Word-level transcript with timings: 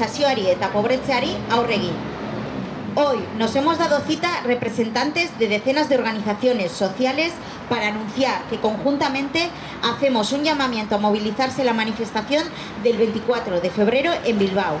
eta 0.00 0.70
pobretzeari 0.70 1.36
aurre 1.50 1.74
egin. 1.74 1.96
Hoy 2.94 3.18
nos 3.36 3.54
hemos 3.56 3.78
dado 3.78 4.00
cita 4.06 4.42
representantes 4.44 5.36
de 5.40 5.48
decenas 5.48 5.88
de 5.88 5.96
organizaciones 5.96 6.70
sociales 6.70 7.32
para 7.68 7.88
anunciar 7.88 8.42
que 8.48 8.60
conjuntamente 8.60 9.48
hacemos 9.82 10.30
un 10.32 10.44
llamamiento 10.44 10.94
a 10.94 10.98
movilizarse 10.98 11.64
la 11.64 11.74
manifestación 11.74 12.44
del 12.84 12.96
24 12.96 13.60
de 13.60 13.70
febrero 13.70 14.12
en 14.24 14.38
Bilbao. 14.38 14.76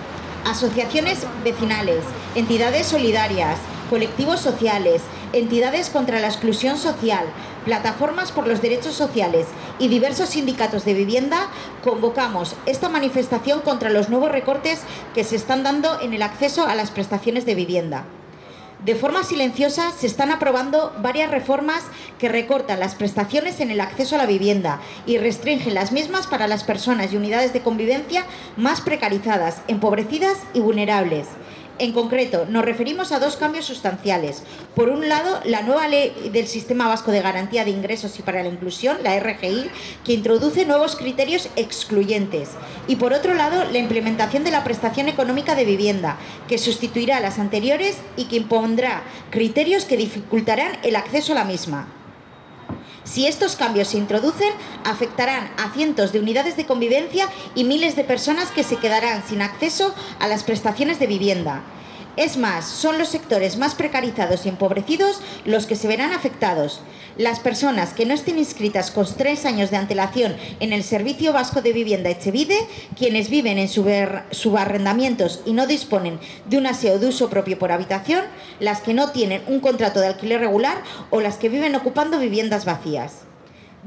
Asociaciones 0.46 1.26
vecinales, 1.42 2.04
entidades 2.36 2.86
solidarias, 2.86 3.58
colectivos 3.90 4.40
sociales, 4.40 5.02
entidades 5.32 5.90
contra 5.90 6.20
la 6.20 6.28
exclusión 6.28 6.78
social, 6.78 7.26
plataformas 7.64 8.32
por 8.32 8.46
los 8.46 8.62
derechos 8.62 8.94
sociales 8.94 9.46
y 9.78 9.88
diversos 9.88 10.30
sindicatos 10.30 10.84
de 10.84 10.94
vivienda, 10.94 11.48
convocamos 11.84 12.56
esta 12.66 12.88
manifestación 12.88 13.60
contra 13.60 13.90
los 13.90 14.08
nuevos 14.08 14.32
recortes 14.32 14.80
que 15.14 15.24
se 15.24 15.36
están 15.36 15.62
dando 15.62 16.00
en 16.00 16.14
el 16.14 16.22
acceso 16.22 16.66
a 16.66 16.74
las 16.74 16.90
prestaciones 16.90 17.44
de 17.46 17.54
vivienda. 17.54 18.04
De 18.84 18.94
forma 18.94 19.24
silenciosa 19.24 19.90
se 19.90 20.06
están 20.06 20.30
aprobando 20.30 20.94
varias 21.02 21.32
reformas 21.32 21.82
que 22.20 22.28
recortan 22.28 22.78
las 22.78 22.94
prestaciones 22.94 23.58
en 23.58 23.72
el 23.72 23.80
acceso 23.80 24.14
a 24.14 24.18
la 24.18 24.26
vivienda 24.26 24.80
y 25.04 25.18
restringen 25.18 25.74
las 25.74 25.90
mismas 25.90 26.28
para 26.28 26.46
las 26.46 26.62
personas 26.62 27.12
y 27.12 27.16
unidades 27.16 27.52
de 27.52 27.60
convivencia 27.60 28.24
más 28.56 28.80
precarizadas, 28.80 29.62
empobrecidas 29.66 30.38
y 30.54 30.60
vulnerables. 30.60 31.26
En 31.80 31.92
concreto, 31.92 32.44
nos 32.48 32.64
referimos 32.64 33.12
a 33.12 33.20
dos 33.20 33.36
cambios 33.36 33.66
sustanciales. 33.66 34.42
Por 34.74 34.88
un 34.88 35.08
lado, 35.08 35.40
la 35.44 35.62
nueva 35.62 35.86
ley 35.86 36.30
del 36.32 36.48
Sistema 36.48 36.88
Vasco 36.88 37.12
de 37.12 37.20
Garantía 37.20 37.64
de 37.64 37.70
Ingresos 37.70 38.18
y 38.18 38.22
para 38.22 38.42
la 38.42 38.48
Inclusión, 38.48 38.98
la 39.04 39.18
RGI, 39.18 39.70
que 40.04 40.12
introduce 40.12 40.66
nuevos 40.66 40.96
criterios 40.96 41.48
excluyentes. 41.54 42.50
Y 42.88 42.96
por 42.96 43.12
otro 43.12 43.34
lado, 43.34 43.64
la 43.70 43.78
implementación 43.78 44.42
de 44.42 44.50
la 44.50 44.64
prestación 44.64 45.08
económica 45.08 45.54
de 45.54 45.64
vivienda, 45.64 46.18
que 46.48 46.58
sustituirá 46.58 47.18
a 47.18 47.20
las 47.20 47.38
anteriores 47.38 47.98
y 48.16 48.24
que 48.24 48.36
impondrá 48.36 49.04
criterios 49.30 49.84
que 49.84 49.96
dificultarán 49.96 50.78
el 50.82 50.96
acceso 50.96 51.30
a 51.32 51.36
la 51.36 51.44
misma. 51.44 51.97
Si 53.08 53.26
estos 53.26 53.56
cambios 53.56 53.88
se 53.88 53.96
introducen, 53.96 54.52
afectarán 54.84 55.50
a 55.56 55.72
cientos 55.72 56.12
de 56.12 56.20
unidades 56.20 56.58
de 56.58 56.66
convivencia 56.66 57.26
y 57.54 57.64
miles 57.64 57.96
de 57.96 58.04
personas 58.04 58.50
que 58.50 58.62
se 58.62 58.76
quedarán 58.76 59.26
sin 59.26 59.40
acceso 59.40 59.94
a 60.20 60.28
las 60.28 60.44
prestaciones 60.44 60.98
de 60.98 61.06
vivienda. 61.06 61.62
Es 62.18 62.36
más, 62.36 62.66
son 62.66 62.98
los 62.98 63.10
sectores 63.10 63.58
más 63.58 63.76
precarizados 63.76 64.44
y 64.44 64.48
empobrecidos 64.48 65.20
los 65.44 65.66
que 65.66 65.76
se 65.76 65.86
verán 65.86 66.12
afectados. 66.12 66.80
Las 67.16 67.38
personas 67.38 67.94
que 67.94 68.06
no 68.06 68.14
estén 68.14 68.38
inscritas 68.38 68.90
con 68.90 69.06
tres 69.16 69.46
años 69.46 69.70
de 69.70 69.76
antelación 69.76 70.36
en 70.58 70.72
el 70.72 70.82
Servicio 70.82 71.32
Vasco 71.32 71.62
de 71.62 71.72
Vivienda 71.72 72.10
Echevide, 72.10 72.58
quienes 72.96 73.30
viven 73.30 73.56
en 73.56 73.68
subarrendamientos 73.68 75.42
y 75.46 75.52
no 75.52 75.68
disponen 75.68 76.18
de 76.46 76.58
un 76.58 76.66
aseo 76.66 76.98
de 76.98 77.06
uso 77.06 77.30
propio 77.30 77.56
por 77.56 77.70
habitación, 77.70 78.24
las 78.58 78.80
que 78.80 78.94
no 78.94 79.12
tienen 79.12 79.44
un 79.46 79.60
contrato 79.60 80.00
de 80.00 80.08
alquiler 80.08 80.40
regular 80.40 80.82
o 81.10 81.20
las 81.20 81.36
que 81.36 81.48
viven 81.48 81.76
ocupando 81.76 82.18
viviendas 82.18 82.64
vacías. 82.64 83.27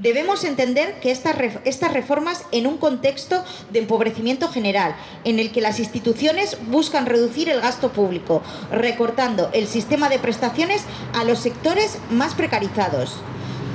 Debemos 0.02 0.44
entender 0.46 1.00
que 1.00 1.12
estas, 1.12 1.94
reformas 1.94 2.44
en 2.52 2.66
un 2.66 2.78
contexto 2.80 3.44
de 3.70 3.80
empobrecimiento 3.80 4.48
general, 4.48 4.96
en 5.26 5.38
el 5.38 5.52
que 5.52 5.62
las 5.62 5.80
instituciones 5.80 6.58
buscan 6.70 7.06
reducir 7.06 7.50
el 7.50 7.62
gasto 7.62 7.92
público, 7.92 8.42
recortando 8.72 9.52
el 9.54 9.68
sistema 9.68 10.10
de 10.10 10.18
prestaciones 10.18 10.82
a 11.14 11.24
los 11.24 11.38
sectores 11.38 12.00
más 12.10 12.34
precarizados. 12.34 13.18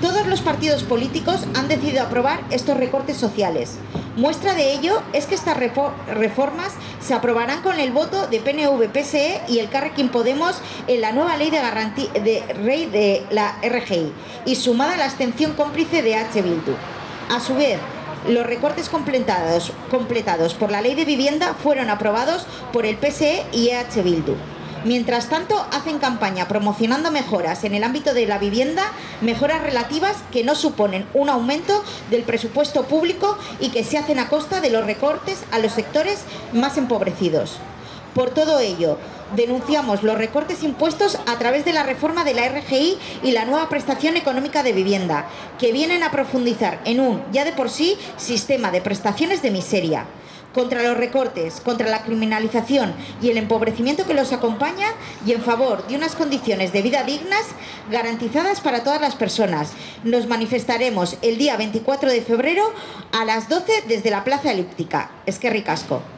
Todos 0.03 0.27
los 0.27 0.41
partidos 0.41 0.83
políticos 0.83 1.47
han 1.55 1.69
decidido 1.69 2.03
aprobar 2.03 2.41
estos 2.51 2.77
recortes 2.77 3.17
sociales. 3.17 3.77
Muestra 4.17 4.55
de 4.55 4.73
ello 4.73 5.03
es 5.13 5.27
que 5.27 5.35
estas 5.35 5.59
reformas 5.59 6.73
se 7.01 7.13
aprobarán 7.13 7.61
con 7.61 7.79
el 7.79 7.93
voto 7.93 8.27
de 8.29 8.41
PNV, 8.41 8.89
PSE 8.91 9.43
y 9.47 9.59
el 9.59 9.69
Carrequín 9.69 10.09
Podemos 10.09 10.57
en 10.87 11.03
la 11.03 11.13
nueva 11.13 11.37
ley 11.37 11.51
de 11.51 11.59
garantía 11.59 12.11
de 12.15 12.43
rey 12.65 12.87
de 12.87 13.27
la 13.29 13.59
RGI 13.63 14.11
y 14.47 14.55
sumada 14.55 14.95
a 14.95 14.97
la 14.97 15.05
abstención 15.05 15.53
cómplice 15.53 16.01
de 16.01 16.15
H. 16.15 16.41
Bildu. 16.41 16.73
A 17.29 17.41
su 17.41 17.57
vez, 17.57 17.79
los 18.27 18.47
recortes 18.47 18.89
completados, 18.89 19.71
completados 19.91 20.55
por 20.55 20.71
la 20.71 20.81
ley 20.81 20.95
de 20.95 21.05
vivienda 21.05 21.53
fueron 21.53 21.91
aprobados 21.91 22.47
por 22.73 22.87
el 22.87 22.97
PSE 22.97 23.45
y 23.53 23.69
EH 23.69 24.01
Bildu. 24.03 24.35
Mientras 24.85 25.29
tanto, 25.29 25.67
hacen 25.73 25.99
campaña 25.99 26.49
promocionando 26.49 27.11
mejoras 27.11 27.65
en 27.65 27.75
el 27.75 27.83
ámbito 27.83 28.15
de 28.15 28.27
la 28.27 28.39
vivienda, 28.39 28.85
mejoras 29.21 29.63
relativas 29.63 30.17
que 30.31 30.45
no 30.45 30.55
suponen 30.55 31.07
un 31.15 31.29
aumento 31.29 31.83
del 32.11 32.23
presupuesto 32.23 32.85
público 32.85 33.37
y 33.59 33.71
que 33.71 33.85
se 33.85 33.99
hacen 33.99 34.19
a 34.19 34.29
costa 34.29 34.61
de 34.61 34.71
los 34.71 34.85
recortes 34.85 35.45
a 35.51 35.59
los 35.59 35.73
sectores 35.73 36.21
más 36.53 36.79
empobrecidos. 36.79 37.59
Por 38.15 38.31
todo 38.31 38.61
ello, 38.61 38.99
denunciamos 39.35 40.03
los 40.03 40.17
recortes 40.17 40.63
impuestos 40.63 41.19
a 41.27 41.37
través 41.39 41.65
de 41.65 41.73
la 41.73 41.83
reforma 41.83 42.25
de 42.25 42.35
la 42.35 42.49
RGI 42.49 42.99
y 43.23 43.33
la 43.33 43.45
nueva 43.45 43.69
prestación 43.69 44.17
económica 44.17 44.63
de 44.63 44.73
vivienda, 44.73 45.27
que 45.59 45.73
vienen 45.73 46.03
a 46.03 46.11
profundizar 46.11 46.81
en 46.85 47.01
un, 47.01 47.23
ya 47.33 47.45
de 47.45 47.53
por 47.53 47.69
sí, 47.69 47.99
sistema 48.17 48.71
de 48.71 48.81
prestaciones 48.81 49.43
de 49.43 49.51
miseria 49.51 50.07
contra 50.57 50.83
los 50.83 50.97
recortes, 50.97 51.61
contra 51.61 51.91
la 51.91 52.03
criminalización 52.03 52.95
y 53.21 53.29
el 53.29 53.37
empobrecimiento 53.37 54.07
que 54.07 54.15
los 54.15 54.33
acompaña 54.33 54.89
y 55.27 55.33
en 55.33 55.43
favor 55.43 55.87
de 55.87 55.97
unas 55.97 56.17
condiciones 56.17 56.73
de 56.73 56.81
vida 56.81 57.05
dignas 57.05 57.45
garantizadas 57.91 58.63
para 58.63 58.83
todas 58.83 59.03
las 59.03 59.17
personas. 59.17 59.73
Nos 60.03 60.27
manifestaremos 60.27 61.19
el 61.21 61.37
día 61.37 61.59
24 61.59 62.11
de 62.11 62.23
febrero 62.23 62.73
a 63.13 63.27
las 63.27 63.51
12 63.51 63.85
desde 63.87 64.11
la 64.11 64.25
Plaza 64.25 64.51
Elíptica. 64.51 65.11
Es 65.27 65.39
que 65.39 65.51
ricasco. 65.51 66.16